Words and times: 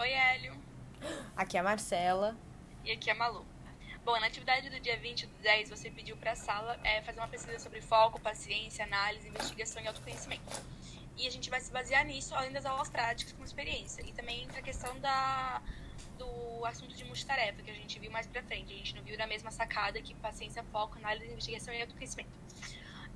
Oi, 0.00 0.12
Hélio. 0.12 0.56
Aqui 1.36 1.56
é 1.56 1.60
a 1.60 1.62
Marcela. 1.64 2.36
E 2.84 2.92
aqui 2.92 3.10
é 3.10 3.12
a 3.12 3.16
Malu. 3.16 3.44
Bom, 4.04 4.16
na 4.20 4.28
atividade 4.28 4.70
do 4.70 4.78
dia 4.78 4.96
20 4.96 5.26
do 5.26 5.34
10, 5.42 5.70
você 5.70 5.90
pediu 5.90 6.16
para 6.16 6.30
a 6.30 6.36
sala 6.36 6.78
é, 6.84 7.02
fazer 7.02 7.18
uma 7.18 7.26
pesquisa 7.26 7.58
sobre 7.58 7.80
foco, 7.80 8.20
paciência, 8.20 8.84
análise, 8.84 9.26
investigação 9.26 9.82
e 9.82 9.88
autoconhecimento. 9.88 10.62
E 11.16 11.26
a 11.26 11.30
gente 11.32 11.50
vai 11.50 11.60
se 11.60 11.72
basear 11.72 12.04
nisso, 12.06 12.32
além 12.32 12.52
das 12.52 12.64
aulas 12.64 12.88
práticas 12.88 13.32
com 13.32 13.42
experiência. 13.42 14.00
E 14.06 14.12
também 14.12 14.44
entra 14.44 14.60
a 14.60 14.62
questão 14.62 14.96
da, 15.00 15.60
do 16.16 16.64
assunto 16.64 16.94
de 16.94 17.02
multitarefa, 17.02 17.60
que 17.60 17.70
a 17.72 17.74
gente 17.74 17.98
viu 17.98 18.12
mais 18.12 18.28
pra 18.28 18.40
frente. 18.44 18.72
A 18.72 18.76
gente 18.76 18.94
não 18.94 19.02
viu 19.02 19.18
na 19.18 19.26
mesma 19.26 19.50
sacada 19.50 20.00
que 20.00 20.14
paciência, 20.14 20.62
foco, 20.70 20.96
análise, 20.98 21.26
investigação 21.26 21.74
e 21.74 21.80
autoconhecimento. 21.80 22.30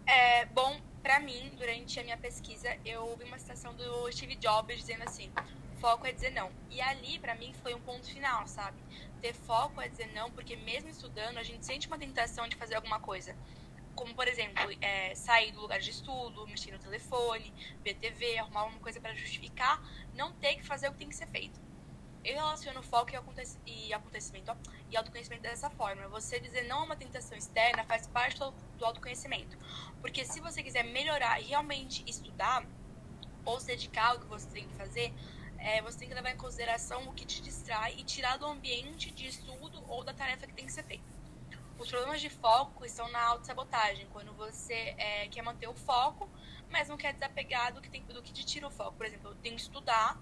É, 0.04 0.46
bom, 0.46 0.80
para 1.00 1.20
mim, 1.20 1.52
durante 1.56 2.00
a 2.00 2.02
minha 2.02 2.18
pesquisa, 2.18 2.76
eu 2.84 3.02
ouvi 3.02 3.22
uma 3.22 3.38
citação 3.38 3.72
do 3.72 4.10
Steve 4.10 4.34
Jobs 4.34 4.78
dizendo 4.78 5.04
assim: 5.04 5.30
foco 5.82 6.06
é 6.06 6.12
dizer 6.12 6.30
não. 6.30 6.48
E 6.70 6.80
ali, 6.80 7.18
para 7.18 7.34
mim, 7.34 7.52
foi 7.60 7.74
um 7.74 7.80
ponto 7.80 8.06
final, 8.06 8.46
sabe? 8.46 8.80
Ter 9.20 9.34
foco 9.34 9.80
é 9.80 9.88
dizer 9.88 10.12
não, 10.14 10.30
porque 10.30 10.54
mesmo 10.54 10.88
estudando, 10.88 11.38
a 11.38 11.42
gente 11.42 11.66
sente 11.66 11.88
uma 11.88 11.98
tentação 11.98 12.46
de 12.46 12.54
fazer 12.54 12.76
alguma 12.76 13.00
coisa. 13.00 13.36
Como, 13.96 14.14
por 14.14 14.28
exemplo, 14.28 14.62
é, 14.80 15.12
sair 15.16 15.50
do 15.50 15.60
lugar 15.60 15.80
de 15.80 15.90
estudo, 15.90 16.46
mexer 16.46 16.70
no 16.70 16.78
telefone, 16.78 17.52
ver 17.82 17.94
TV, 17.94 18.38
arrumar 18.38 18.60
alguma 18.60 18.78
coisa 18.78 19.00
para 19.00 19.12
justificar, 19.12 19.82
não 20.14 20.32
ter 20.34 20.54
que 20.54 20.62
fazer 20.64 20.88
o 20.88 20.92
que 20.92 20.98
tem 20.98 21.08
que 21.08 21.16
ser 21.16 21.26
feito. 21.26 21.60
Eu 22.24 22.36
relaciono 22.36 22.80
foco 22.84 23.10
e, 23.10 23.92
acontecimento 23.92 24.56
e 24.88 24.96
autoconhecimento 24.96 25.42
dessa 25.42 25.68
forma. 25.68 26.06
Você 26.08 26.38
dizer 26.38 26.62
não 26.68 26.78
a 26.78 26.84
uma 26.84 26.96
tentação 26.96 27.36
externa 27.36 27.82
faz 27.82 28.06
parte 28.06 28.38
do 28.38 28.84
autoconhecimento. 28.84 29.58
Porque 30.00 30.24
se 30.24 30.38
você 30.40 30.62
quiser 30.62 30.84
melhorar 30.84 31.40
e 31.40 31.46
realmente 31.46 32.04
estudar, 32.06 32.64
ou 33.44 33.58
se 33.58 33.66
dedicar 33.66 34.10
ao 34.12 34.20
que 34.20 34.26
você 34.26 34.48
tem 34.48 34.68
que 34.68 34.74
fazer, 34.74 35.12
é, 35.62 35.80
você 35.80 36.00
tem 36.00 36.08
que 36.08 36.14
levar 36.14 36.30
em 36.30 36.36
consideração 36.36 37.08
o 37.08 37.12
que 37.12 37.24
te 37.24 37.40
distrai 37.40 37.94
e 37.96 38.04
tirar 38.04 38.36
do 38.36 38.46
ambiente 38.46 39.10
de 39.10 39.26
estudo 39.26 39.82
ou 39.88 40.02
da 40.02 40.12
tarefa 40.12 40.46
que 40.46 40.54
tem 40.54 40.66
que 40.66 40.72
ser 40.72 40.82
feita. 40.82 41.04
Os 41.78 41.88
problemas 41.88 42.20
de 42.20 42.28
foco 42.28 42.84
estão 42.84 43.08
na 43.10 43.22
autossabotagem, 43.24 44.06
quando 44.12 44.32
você 44.34 44.94
é, 44.98 45.28
quer 45.28 45.42
manter 45.42 45.68
o 45.68 45.74
foco, 45.74 46.28
mas 46.70 46.88
não 46.88 46.96
quer 46.96 47.12
desapegar 47.12 47.72
do 47.72 47.80
que, 47.80 47.88
tem, 47.88 48.02
do 48.02 48.22
que 48.22 48.32
te 48.32 48.44
tira 48.44 48.66
o 48.66 48.70
foco. 48.70 48.96
Por 48.96 49.06
exemplo, 49.06 49.30
eu 49.30 49.34
tenho 49.36 49.56
que 49.56 49.62
estudar, 49.62 50.18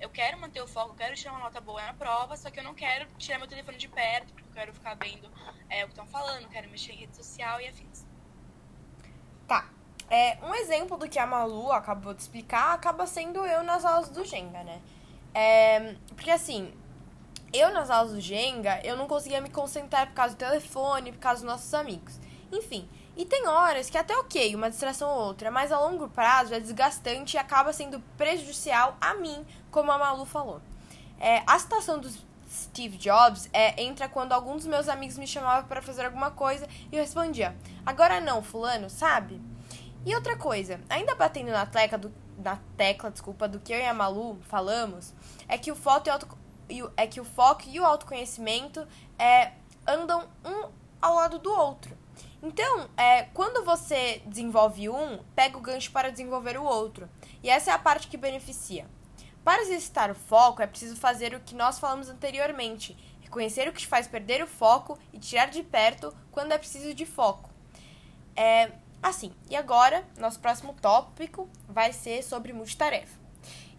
eu 0.00 0.10
quero 0.10 0.38
manter 0.38 0.60
o 0.60 0.66
foco, 0.66 0.90
eu 0.90 0.96
quero 0.96 1.14
tirar 1.14 1.32
uma 1.32 1.40
nota 1.40 1.60
boa 1.60 1.82
na 1.82 1.94
prova, 1.94 2.36
só 2.36 2.50
que 2.50 2.60
eu 2.60 2.64
não 2.64 2.74
quero 2.74 3.06
tirar 3.18 3.38
meu 3.38 3.48
telefone 3.48 3.78
de 3.78 3.88
perto, 3.88 4.32
porque 4.32 4.48
eu 4.48 4.52
quero 4.52 4.74
ficar 4.74 4.94
vendo 4.94 5.30
é, 5.68 5.84
o 5.84 5.86
que 5.86 5.92
estão 5.92 6.06
falando, 6.06 6.48
quero 6.48 6.70
mexer 6.70 6.92
em 6.92 6.96
rede 6.96 7.16
social 7.16 7.60
e 7.60 7.66
afins. 7.66 8.06
Tá. 9.46 9.68
É, 10.12 10.36
um 10.42 10.54
exemplo 10.54 10.98
do 10.98 11.08
que 11.08 11.18
a 11.18 11.26
Malu 11.26 11.72
acabou 11.72 12.12
de 12.12 12.20
explicar 12.20 12.74
acaba 12.74 13.06
sendo 13.06 13.46
eu 13.46 13.62
nas 13.62 13.82
aulas 13.82 14.10
do 14.10 14.22
Jenga, 14.22 14.62
né? 14.62 14.78
É, 15.32 15.94
porque 16.08 16.30
assim, 16.30 16.70
eu 17.50 17.72
nas 17.72 17.88
aulas 17.88 18.12
do 18.12 18.20
Jenga, 18.20 18.78
eu 18.84 18.94
não 18.94 19.08
conseguia 19.08 19.40
me 19.40 19.48
concentrar 19.48 20.08
por 20.08 20.12
causa 20.12 20.34
do 20.34 20.38
telefone, 20.38 21.12
por 21.12 21.18
causa 21.18 21.40
dos 21.40 21.50
nossos 21.50 21.72
amigos. 21.72 22.20
Enfim, 22.52 22.86
e 23.16 23.24
tem 23.24 23.48
horas 23.48 23.88
que 23.88 23.96
até 23.96 24.14
ok, 24.18 24.54
uma 24.54 24.68
distração 24.68 25.08
ou 25.08 25.28
outra, 25.28 25.50
mas 25.50 25.72
a 25.72 25.80
longo 25.80 26.06
prazo 26.10 26.52
é 26.52 26.60
desgastante 26.60 27.38
e 27.38 27.38
acaba 27.38 27.72
sendo 27.72 27.98
prejudicial 28.18 28.98
a 29.00 29.14
mim, 29.14 29.46
como 29.70 29.90
a 29.90 29.96
Malu 29.96 30.26
falou. 30.26 30.60
É, 31.18 31.42
a 31.46 31.58
situação 31.58 31.98
do 31.98 32.10
Steve 32.50 32.98
Jobs 32.98 33.48
é, 33.50 33.82
entra 33.82 34.10
quando 34.10 34.32
alguns 34.32 34.56
dos 34.56 34.66
meus 34.66 34.90
amigos 34.90 35.16
me 35.16 35.26
chamavam 35.26 35.66
para 35.66 35.80
fazer 35.80 36.04
alguma 36.04 36.30
coisa 36.30 36.68
e 36.90 36.96
eu 36.96 37.00
respondia, 37.00 37.56
agora 37.86 38.20
não, 38.20 38.42
fulano, 38.42 38.90
sabe? 38.90 39.40
E 40.04 40.14
outra 40.14 40.36
coisa, 40.36 40.80
ainda 40.88 41.14
batendo 41.14 41.50
na 41.52 41.64
tecla 41.64 41.96
do, 41.96 42.12
na 42.38 42.58
tecla, 42.76 43.10
desculpa, 43.10 43.46
do 43.46 43.60
que 43.60 43.72
eu 43.72 43.78
e 43.78 43.86
a 43.86 43.94
Malu 43.94 44.38
falamos, 44.42 45.14
é 45.46 45.56
que 45.56 45.70
o 45.70 45.76
foco 45.76 46.08
e 46.08 46.10
o, 46.10 46.12
auto, 46.12 46.38
é 46.96 47.06
que 47.06 47.20
o 47.20 47.24
foco 47.24 47.62
e 47.66 47.78
o 47.78 47.84
autoconhecimento 47.84 48.86
é, 49.18 49.52
andam 49.86 50.28
um 50.44 50.70
ao 51.00 51.14
lado 51.14 51.38
do 51.38 51.52
outro. 51.52 51.96
Então, 52.42 52.88
é, 52.96 53.24
quando 53.34 53.64
você 53.64 54.20
desenvolve 54.26 54.88
um, 54.88 55.18
pega 55.34 55.56
o 55.56 55.60
gancho 55.60 55.92
para 55.92 56.10
desenvolver 56.10 56.58
o 56.58 56.64
outro. 56.64 57.08
E 57.40 57.48
essa 57.48 57.70
é 57.70 57.74
a 57.74 57.78
parte 57.78 58.08
que 58.08 58.16
beneficia. 58.16 58.88
Para 59.44 59.62
exercitar 59.62 60.10
o 60.10 60.14
foco, 60.14 60.62
é 60.62 60.66
preciso 60.66 60.96
fazer 60.96 61.34
o 61.34 61.40
que 61.40 61.54
nós 61.54 61.78
falamos 61.78 62.08
anteriormente: 62.08 62.96
reconhecer 63.20 63.68
o 63.68 63.72
que 63.72 63.80
te 63.80 63.86
faz 63.86 64.08
perder 64.08 64.42
o 64.42 64.46
foco 64.46 64.98
e 65.12 65.18
tirar 65.18 65.46
de 65.46 65.62
perto 65.62 66.12
quando 66.32 66.52
é 66.52 66.58
preciso 66.58 66.92
de 66.92 67.06
foco. 67.06 67.48
É, 68.34 68.72
assim, 69.02 69.32
e 69.50 69.56
agora, 69.56 70.04
nosso 70.16 70.38
próximo 70.38 70.74
tópico 70.74 71.50
vai 71.68 71.92
ser 71.92 72.22
sobre 72.22 72.52
multitarefa. 72.52 73.20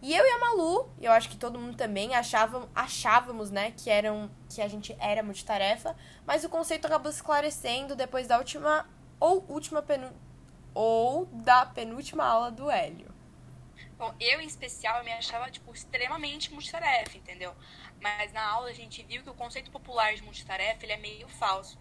E 0.01 0.13
eu 0.13 0.25
e 0.25 0.29
a 0.29 0.37
Malu, 0.37 0.89
eu 0.99 1.13
acho 1.13 1.29
que 1.29 1.37
todo 1.37 1.57
mundo 1.57 1.77
também 1.77 2.13
achava, 2.13 2.67
achávamos, 2.75 3.49
né, 3.49 3.71
que 3.71 3.89
eram 3.89 4.29
que 4.49 4.61
a 4.61 4.67
gente 4.67 4.93
era 4.99 5.23
multitarefa, 5.23 5.95
mas 6.25 6.43
o 6.43 6.49
conceito 6.49 6.85
acabou 6.85 7.09
esclarecendo 7.09 7.95
depois 7.95 8.27
da 8.27 8.37
última 8.37 8.85
ou 9.17 9.45
última 9.47 9.81
penu, 9.81 10.11
ou 10.73 11.25
da 11.27 11.65
penúltima 11.65 12.25
aula 12.25 12.51
do 12.51 12.69
Hélio. 12.69 13.13
Bom, 13.97 14.13
eu 14.19 14.41
em 14.41 14.45
especial 14.45 14.97
eu 14.97 15.05
me 15.05 15.13
achava 15.13 15.49
tipo 15.49 15.73
extremamente 15.73 16.51
multitarefa, 16.51 17.17
entendeu? 17.17 17.55
Mas 18.01 18.33
na 18.33 18.45
aula 18.45 18.69
a 18.69 18.73
gente 18.73 19.01
viu 19.03 19.23
que 19.23 19.29
o 19.29 19.33
conceito 19.33 19.71
popular 19.71 20.13
de 20.13 20.23
multitarefa 20.23 20.83
ele 20.83 20.91
é 20.91 20.97
meio 20.97 21.29
falso. 21.29 21.79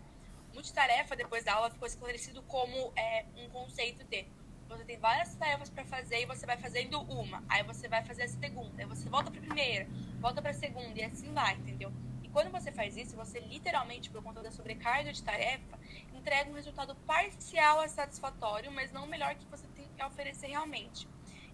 Multitarefa 0.53 1.17
depois 1.17 1.45
da 1.45 1.55
aula 1.55 1.71
ficou 1.71 1.87
esclarecido 1.87 2.43
como 2.43 2.93
é, 2.97 3.25
um 3.37 3.49
conceito 3.49 4.05
de 4.05 4.27
você 4.69 4.85
tem 4.85 4.99
várias 4.99 5.35
tarefas 5.35 5.69
para 5.69 5.85
fazer 5.85 6.23
e 6.23 6.27
você 6.27 6.47
vai 6.47 6.57
fazendo 6.57 7.01
uma, 7.03 7.45
aí 7.49 7.63
você 7.63 7.89
vai 7.89 8.03
fazer 8.05 8.23
a 8.23 8.29
segunda, 8.29 8.83
aí 8.83 8.87
você 8.87 9.09
volta 9.09 9.31
para 9.31 9.39
a 9.39 9.43
primeira, 9.43 9.87
volta 10.19 10.41
para 10.41 10.51
a 10.51 10.55
segunda 10.55 10.99
e 10.99 11.05
assim 11.05 11.33
vai, 11.33 11.55
entendeu? 11.57 11.93
E 12.23 12.29
quando 12.29 12.51
você 12.51 12.73
faz 12.73 12.97
isso, 12.97 13.15
você 13.15 13.39
literalmente, 13.41 14.09
por 14.09 14.23
conta 14.23 14.43
da 14.43 14.51
sobrecarga 14.51 15.13
de 15.13 15.23
tarefa, 15.23 15.79
entrega 16.15 16.51
um 16.51 16.55
resultado 16.55 16.95
parcial 17.07 17.81
a 17.81 17.89
satisfatório, 17.89 18.73
mas 18.73 18.91
não 18.91 19.05
o 19.05 19.09
melhor 19.09 19.35
que 19.35 19.45
você 19.47 19.67
tem 19.69 19.87
a 19.99 20.07
oferecer 20.07 20.47
realmente. 20.47 21.07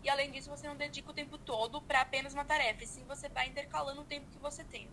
E 0.03 0.08
além 0.08 0.31
disso, 0.31 0.48
você 0.48 0.69
não 0.69 0.76
dedica 0.76 1.10
o 1.10 1.14
tempo 1.14 1.37
todo 1.37 1.82
para 1.82 2.03
apenas 2.03 2.34
uma 2.34 2.44
tarefa, 2.44 2.84
e 2.84 2.87
sim 2.87 3.04
você 3.04 3.28
vai 3.28 3.48
intercalando 3.48 4.03
o 4.03 4.04
tempo 4.04 4.31
que 4.31 4.38
você 4.38 4.62
tem. 4.62 4.88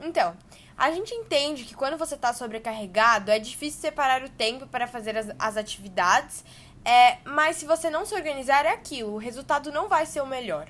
Então, 0.00 0.36
a 0.76 0.90
gente 0.92 1.12
entende 1.12 1.64
que 1.64 1.74
quando 1.74 1.98
você 1.98 2.14
está 2.14 2.32
sobrecarregado, 2.32 3.30
é 3.30 3.38
difícil 3.38 3.80
separar 3.80 4.22
o 4.22 4.28
tempo 4.28 4.66
para 4.66 4.86
fazer 4.86 5.16
as, 5.16 5.28
as 5.38 5.56
atividades, 5.56 6.44
é, 6.84 7.18
mas 7.24 7.56
se 7.56 7.66
você 7.66 7.90
não 7.90 8.06
se 8.06 8.14
organizar, 8.14 8.64
é 8.64 8.70
aquilo, 8.70 9.14
o 9.14 9.18
resultado 9.18 9.72
não 9.72 9.88
vai 9.88 10.06
ser 10.06 10.20
o 10.20 10.26
melhor. 10.26 10.68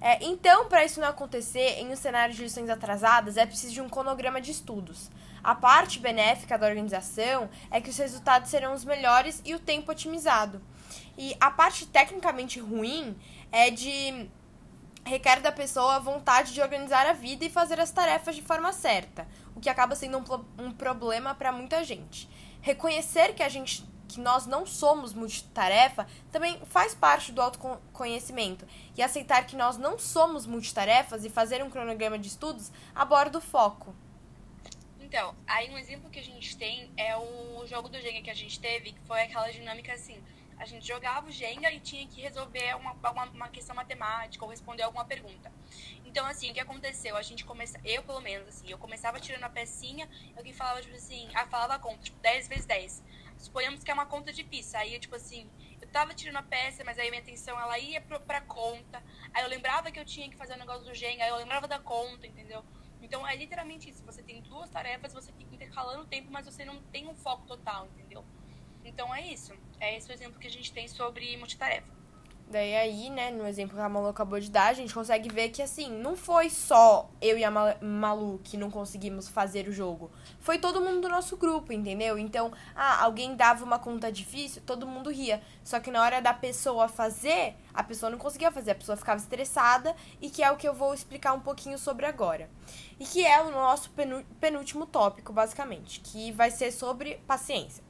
É, 0.00 0.22
então, 0.24 0.68
para 0.68 0.84
isso 0.84 1.00
não 1.00 1.08
acontecer 1.08 1.78
em 1.78 1.90
um 1.90 1.96
cenário 1.96 2.34
de 2.34 2.42
lições 2.42 2.68
atrasadas, 2.68 3.36
é 3.36 3.46
preciso 3.46 3.72
de 3.72 3.80
um 3.80 3.88
cronograma 3.88 4.40
de 4.40 4.50
estudos. 4.50 5.10
A 5.42 5.54
parte 5.54 5.98
benéfica 5.98 6.58
da 6.58 6.66
organização 6.66 7.50
é 7.70 7.80
que 7.80 7.90
os 7.90 7.96
resultados 7.98 8.50
serão 8.50 8.72
os 8.74 8.84
melhores 8.84 9.42
e 9.44 9.54
o 9.54 9.58
tempo 9.58 9.92
otimizado. 9.92 10.60
E 11.16 11.36
a 11.38 11.50
parte 11.50 11.86
tecnicamente 11.86 12.58
ruim 12.58 13.16
é 13.52 13.70
de 13.70 14.28
requer 15.06 15.40
da 15.40 15.52
pessoa 15.52 15.96
a 15.96 15.98
vontade 15.98 16.52
de 16.52 16.60
organizar 16.60 17.06
a 17.06 17.12
vida 17.12 17.44
e 17.44 17.50
fazer 17.50 17.78
as 17.78 17.90
tarefas 17.90 18.34
de 18.34 18.42
forma 18.42 18.72
certa, 18.72 19.26
o 19.54 19.60
que 19.60 19.68
acaba 19.68 19.94
sendo 19.94 20.18
um, 20.18 20.64
um 20.64 20.72
problema 20.72 21.34
para 21.34 21.52
muita 21.52 21.84
gente. 21.84 22.28
Reconhecer 22.60 23.34
que 23.34 23.42
a 23.42 23.48
gente 23.48 23.84
que 24.06 24.20
nós 24.20 24.46
não 24.46 24.64
somos 24.64 25.12
multitarefa 25.12 26.06
também 26.30 26.60
faz 26.66 26.94
parte 26.94 27.32
do 27.32 27.42
autoconhecimento 27.42 28.64
e 28.96 29.02
aceitar 29.02 29.44
que 29.44 29.56
nós 29.56 29.76
não 29.76 29.98
somos 29.98 30.46
multitarefas 30.46 31.24
e 31.24 31.30
fazer 31.30 31.62
um 31.64 31.70
cronograma 31.70 32.18
de 32.18 32.28
estudos 32.28 32.70
aborda 32.94 33.38
o 33.38 33.40
foco. 33.40 33.94
Então, 35.00 35.34
aí 35.46 35.70
um 35.70 35.78
exemplo 35.78 36.10
que 36.10 36.18
a 36.18 36.22
gente 36.22 36.56
tem 36.56 36.90
é 36.96 37.16
o 37.16 37.66
jogo 37.66 37.88
do 37.88 38.00
Jenga 38.00 38.22
que 38.22 38.30
a 38.30 38.34
gente 38.34 38.60
teve, 38.60 38.92
que 38.92 39.00
foi 39.06 39.22
aquela 39.22 39.50
dinâmica 39.50 39.92
assim, 39.92 40.22
a 40.58 40.64
gente 40.64 40.86
jogava 40.86 41.28
o 41.28 41.30
Jenga 41.30 41.70
e 41.70 41.80
tinha 41.80 42.06
que 42.06 42.20
resolver 42.20 42.74
uma, 42.76 42.92
uma, 42.92 43.24
uma, 43.24 43.48
questão 43.48 43.74
matemática 43.74 44.44
ou 44.44 44.50
responder 44.50 44.82
alguma 44.82 45.04
pergunta. 45.04 45.52
Então, 46.04 46.24
assim, 46.26 46.50
o 46.50 46.54
que 46.54 46.60
aconteceu? 46.60 47.16
A 47.16 47.22
gente 47.22 47.44
começa, 47.44 47.80
eu 47.84 48.02
pelo 48.02 48.20
menos, 48.20 48.48
assim, 48.48 48.70
eu 48.70 48.78
começava 48.78 49.18
tirando 49.20 49.44
a 49.44 49.48
pecinha, 49.48 50.08
alguém 50.36 50.52
falava, 50.52 50.80
tipo 50.80 50.94
assim, 50.94 51.28
ah, 51.34 51.46
falava 51.46 51.74
a 51.74 51.78
conta, 51.78 52.02
tipo, 52.02 52.18
10 52.20 52.48
vezes 52.48 52.66
10. 52.66 53.02
Suponhamos 53.36 53.82
que 53.82 53.90
é 53.90 53.94
uma 53.94 54.06
conta 54.06 54.32
de 54.32 54.44
pizza. 54.44 54.78
Aí, 54.78 54.98
tipo 54.98 55.16
assim, 55.16 55.50
eu 55.80 55.88
tava 55.88 56.14
tirando 56.14 56.36
a 56.36 56.42
peça, 56.42 56.84
mas 56.84 56.98
aí 56.98 57.10
minha 57.10 57.22
atenção, 57.22 57.58
ela 57.60 57.78
ia 57.78 58.00
pro, 58.00 58.20
pra 58.20 58.40
conta. 58.40 59.02
Aí 59.32 59.42
eu 59.42 59.48
lembrava 59.48 59.90
que 59.90 59.98
eu 59.98 60.04
tinha 60.04 60.30
que 60.30 60.36
fazer 60.36 60.52
o 60.52 60.56
um 60.56 60.60
negócio 60.60 60.84
do 60.84 60.94
Jenga, 60.94 61.24
aí 61.24 61.30
eu 61.30 61.36
lembrava 61.36 61.66
da 61.66 61.78
conta, 61.78 62.26
entendeu? 62.26 62.64
Então, 63.02 63.26
é 63.26 63.36
literalmente 63.36 63.90
isso. 63.90 64.02
Você 64.04 64.22
tem 64.22 64.40
duas 64.40 64.70
tarefas, 64.70 65.12
você 65.12 65.32
fica 65.32 65.54
intercalando 65.54 66.02
o 66.02 66.06
tempo, 66.06 66.30
mas 66.30 66.46
você 66.46 66.64
não 66.64 66.80
tem 66.84 67.06
um 67.06 67.14
foco 67.14 67.46
total, 67.46 67.86
entendeu? 67.86 68.24
Então 68.84 69.14
é 69.14 69.26
isso. 69.26 69.52
É 69.80 69.96
esse 69.96 70.10
o 70.10 70.12
exemplo 70.12 70.38
que 70.38 70.46
a 70.46 70.50
gente 70.50 70.72
tem 70.72 70.86
sobre 70.86 71.36
multitarefa. 71.36 71.94
Daí 72.46 72.76
aí, 72.76 73.10
né, 73.10 73.30
no 73.30 73.46
exemplo 73.46 73.74
que 73.74 73.80
a 73.80 73.88
Malu 73.88 74.08
acabou 74.08 74.38
de 74.38 74.50
dar, 74.50 74.66
a 74.66 74.74
gente 74.74 74.92
consegue 74.92 75.30
ver 75.30 75.48
que, 75.48 75.62
assim, 75.62 75.90
não 75.90 76.14
foi 76.14 76.50
só 76.50 77.10
eu 77.20 77.38
e 77.38 77.44
a 77.44 77.50
Malu 77.50 78.38
que 78.44 78.56
não 78.56 78.70
conseguimos 78.70 79.28
fazer 79.28 79.66
o 79.66 79.72
jogo. 79.72 80.10
Foi 80.40 80.58
todo 80.58 80.80
mundo 80.80 81.00
do 81.00 81.08
nosso 81.08 81.38
grupo, 81.38 81.72
entendeu? 81.72 82.18
Então, 82.18 82.52
ah, 82.76 83.02
alguém 83.02 83.34
dava 83.34 83.64
uma 83.64 83.78
conta 83.78 84.12
difícil, 84.12 84.62
todo 84.64 84.86
mundo 84.86 85.10
ria. 85.10 85.42
Só 85.64 85.80
que 85.80 85.90
na 85.90 86.02
hora 86.02 86.20
da 86.20 86.34
pessoa 86.34 86.86
fazer, 86.86 87.56
a 87.72 87.82
pessoa 87.82 88.10
não 88.10 88.18
conseguia 88.18 88.52
fazer, 88.52 88.72
a 88.72 88.76
pessoa 88.76 88.96
ficava 88.96 89.18
estressada 89.18 89.96
e 90.20 90.28
que 90.28 90.42
é 90.42 90.50
o 90.52 90.56
que 90.56 90.68
eu 90.68 90.74
vou 90.74 90.92
explicar 90.92 91.32
um 91.32 91.40
pouquinho 91.40 91.78
sobre 91.78 92.04
agora. 92.04 92.50
E 93.00 93.06
que 93.06 93.24
é 93.24 93.42
o 93.42 93.50
nosso 93.50 93.90
penúltimo 94.38 94.86
tópico, 94.86 95.32
basicamente, 95.32 95.98
que 96.00 96.30
vai 96.30 96.50
ser 96.50 96.70
sobre 96.70 97.16
paciência. 97.26 97.83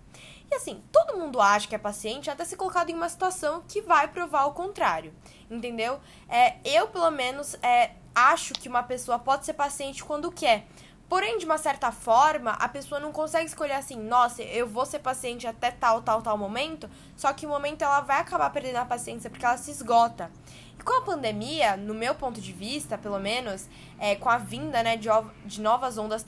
Assim, 0.55 0.83
todo 0.93 1.19
mundo 1.19 1.41
acha 1.41 1.67
que 1.67 1.75
é 1.75 1.79
paciente 1.79 2.31
até 2.31 2.45
ser 2.45 2.57
colocado 2.57 2.91
em 2.91 2.95
uma 2.95 3.09
situação 3.09 3.63
que 3.67 3.81
vai 3.81 4.09
provar 4.09 4.47
o 4.47 4.53
contrário. 4.53 5.13
Entendeu? 5.51 6.01
É, 6.29 6.57
eu, 6.65 6.89
pelo 6.89 7.11
menos, 7.11 7.55
é, 7.63 7.93
acho 8.15 8.55
que 8.55 8.69
uma 8.69 8.83
pessoa 8.83 9.19
pode 9.19 9.45
ser 9.45 9.55
paciente 9.55 10.05
quando 10.05 10.31
quer. 10.31 10.67
Porém, 11.09 11.37
de 11.37 11.45
uma 11.45 11.59
certa 11.59 11.93
forma, 11.93 12.53
a 12.53 12.69
pessoa 12.69 12.99
não 12.99 13.13
consegue 13.13 13.45
escolher 13.47 13.75
assim, 13.75 13.97
nossa, 13.97 14.43
eu 14.43 14.67
vou 14.67 14.87
ser 14.87 15.01
paciente 15.01 15.47
até 15.47 15.71
tal, 15.71 16.01
tal, 16.01 16.23
tal 16.23 16.39
momento, 16.39 16.89
só 17.15 17.33
que 17.33 17.45
o 17.45 17.49
momento 17.49 17.83
ela 17.83 18.01
vai 18.01 18.21
acabar 18.21 18.51
perdendo 18.51 18.77
a 18.77 18.85
paciência 18.85 19.29
porque 19.29 19.45
ela 19.45 19.59
se 19.59 19.71
esgota. 19.71 20.31
E 20.79 20.83
com 20.83 20.93
a 20.95 21.03
pandemia, 21.03 21.77
no 21.77 21.95
meu 21.95 22.15
ponto 22.15 22.41
de 22.41 22.53
vista, 22.53 22.97
pelo 22.97 23.19
menos, 23.19 23.69
é, 23.99 24.17
com 24.17 24.31
a 24.31 24.39
vinda 24.39 24.83
né, 24.83 24.97
de, 24.97 25.09
de 25.45 25.61
novas 25.61 25.99
ondas 25.99 26.25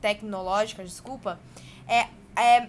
tecnológicas, 0.00 0.90
desculpa, 0.90 1.40
é, 1.88 2.06
é, 2.40 2.68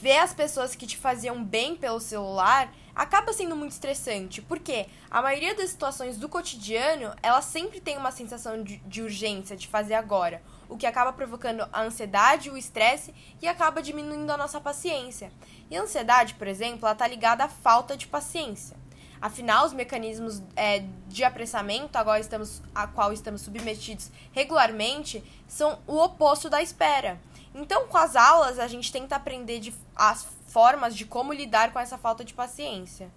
ver 0.00 0.18
as 0.18 0.32
pessoas 0.32 0.74
que 0.74 0.86
te 0.86 0.96
faziam 0.96 1.42
bem 1.42 1.76
pelo 1.76 2.00
celular 2.00 2.72
acaba 2.94 3.32
sendo 3.32 3.56
muito 3.56 3.72
estressante, 3.72 4.42
porque 4.42 4.86
a 5.10 5.22
maioria 5.22 5.54
das 5.54 5.70
situações 5.70 6.16
do 6.16 6.28
cotidiano, 6.28 7.14
ela 7.22 7.40
sempre 7.40 7.80
tem 7.80 7.96
uma 7.96 8.10
sensação 8.10 8.62
de, 8.62 8.76
de 8.78 9.02
urgência, 9.02 9.56
de 9.56 9.66
fazer 9.66 9.94
agora, 9.94 10.42
o 10.68 10.76
que 10.76 10.86
acaba 10.86 11.12
provocando 11.12 11.66
a 11.72 11.82
ansiedade, 11.82 12.50
o 12.50 12.56
estresse 12.56 13.14
e 13.40 13.48
acaba 13.48 13.82
diminuindo 13.82 14.30
a 14.30 14.36
nossa 14.36 14.60
paciência. 14.60 15.32
E 15.70 15.76
a 15.76 15.82
ansiedade, 15.82 16.34
por 16.34 16.46
exemplo, 16.46 16.86
ela 16.86 16.94
tá 16.94 17.06
ligada 17.06 17.44
à 17.44 17.48
falta 17.48 17.96
de 17.96 18.06
paciência. 18.06 18.81
Afinal, 19.22 19.64
os 19.64 19.72
mecanismos 19.72 20.42
é, 20.56 20.80
de 21.06 21.22
apressamento 21.22 21.96
a 21.96 22.02
qual, 22.02 22.16
estamos, 22.16 22.60
a 22.74 22.88
qual 22.88 23.12
estamos 23.12 23.42
submetidos 23.42 24.10
regularmente 24.32 25.22
são 25.46 25.78
o 25.86 25.96
oposto 25.96 26.50
da 26.50 26.60
espera. 26.60 27.20
Então, 27.54 27.86
com 27.86 27.96
as 27.96 28.16
aulas, 28.16 28.58
a 28.58 28.66
gente 28.66 28.90
tenta 28.90 29.14
aprender 29.14 29.60
de, 29.60 29.72
as 29.94 30.24
formas 30.48 30.96
de 30.96 31.04
como 31.06 31.32
lidar 31.32 31.72
com 31.72 31.78
essa 31.78 31.96
falta 31.96 32.24
de 32.24 32.34
paciência. 32.34 33.08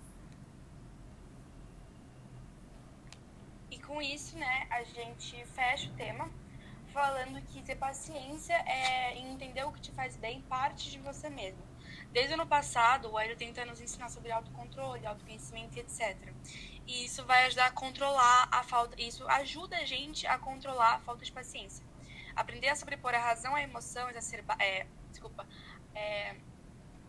E 3.72 3.80
com 3.80 4.00
isso, 4.00 4.38
né, 4.38 4.68
a 4.70 4.84
gente 4.84 5.44
fecha 5.56 5.90
o 5.90 5.94
tema 5.94 6.30
falando 6.94 7.42
que 7.48 7.64
ter 7.64 7.78
paciência 7.78 8.54
é 8.54 9.18
entender 9.18 9.64
o 9.64 9.72
que 9.72 9.82
te 9.82 9.92
faz 9.92 10.16
bem 10.16 10.42
parte 10.44 10.92
de 10.92 11.00
você 11.00 11.32
mesmo. 11.32 11.64
Desde 12.12 12.32
o 12.32 12.36
ano 12.36 12.48
passado, 12.48 13.12
o 13.12 13.20
Hélio 13.20 13.36
tenta 13.36 13.66
nos 13.66 13.82
ensinar 13.82 14.10
sobre 14.10 14.32
autocontrole, 14.32 15.06
autoconhecimento 15.06 15.78
etc. 15.78 16.18
E 16.88 17.06
isso 17.06 17.26
vai 17.26 17.46
ajudar 17.46 17.68
a 17.68 17.72
controlar 17.72 18.48
a 18.52 18.64
falta. 18.64 19.00
Isso 19.02 19.28
ajuda 19.28 19.78
a 19.78 19.86
gente 19.86 20.26
a 20.28 20.38
controlar 20.38 20.96
a 20.96 21.00
falta 21.00 21.26
de 21.26 21.32
paciência. 21.32 21.86
Aprender 22.36 22.70
a 22.70 22.76
sobrepor 22.76 23.14
a 23.14 23.20
razão 23.20 23.56
à 23.56 23.62
emoção, 23.62 24.10
exacerba, 24.10 24.56
é, 24.60 24.86
desculpa, 25.10 25.48
é, 25.94 26.36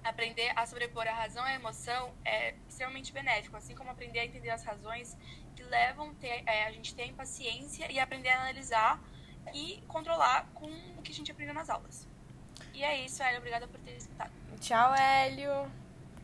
aprender 0.05 0.53
a 0.56 0.65
sobrepor 0.67 1.06
a 1.06 1.12
razão 1.12 1.44
à 1.44 1.53
emoção 1.53 2.15
é 2.25 2.55
extremamente 2.69 3.12
benéfico, 3.12 3.56
assim 3.56 3.75
como 3.75 3.91
aprender 3.91 4.21
a 4.21 4.25
entender 4.25 4.50
as 4.50 4.62
razões 4.65 5.17
que 5.55 5.62
levam 5.62 6.15
ter, 6.15 6.43
é, 6.47 6.67
a 6.67 6.73
gente 6.73 6.94
ter 6.94 7.06
impaciência 7.06 7.91
e 7.91 7.99
aprender 7.99 8.29
a 8.31 8.43
analisar 8.43 9.03
e 9.53 9.83
controlar 9.88 10.47
com 10.55 10.71
o 10.97 11.03
que 11.03 11.12
a 11.12 11.15
gente 11.15 11.31
aprendeu 11.31 11.55
nas 11.55 11.69
aulas. 11.69 12.09
E 12.73 12.83
é 12.83 13.05
isso, 13.05 13.23
Hélio. 13.23 13.38
Obrigada 13.38 13.67
por 13.67 13.81
ter 13.81 13.97
escutado. 13.97 14.45
Tchau, 14.61 14.94
Hélio. 14.94 15.67